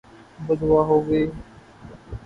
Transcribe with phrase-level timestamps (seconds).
[0.47, 1.25] بدعا ہو گئی